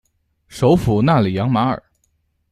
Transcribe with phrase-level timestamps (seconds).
[0.47, 1.83] 首府纳里扬马尔。